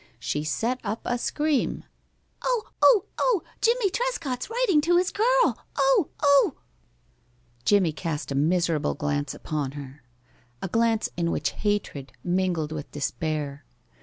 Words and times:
She 0.17 0.43
set 0.43 0.79
up 0.83 1.01
a 1.05 1.19
scream. 1.19 1.83
"Oh! 2.41 2.63
Oh! 2.81 3.03
Oh! 3.19 3.43
Jimmie 3.61 3.91
Trescott's 3.91 4.49
writing 4.49 4.81
to 4.81 4.97
his 4.97 5.11
girl! 5.11 5.63
Oh! 5.77 6.09
Oh!" 6.23 6.55
Jimmie 7.65 7.93
cast 7.93 8.31
a 8.31 8.33
miserable 8.35 8.95
glance 8.95 9.35
upon 9.35 9.73
her 9.73 10.01
a 10.59 10.67
glance 10.67 11.09
in 11.17 11.29
which 11.29 11.51
hatred 11.51 12.13
mingled 12.23 12.71
with 12.71 12.89
despair. 12.91 13.63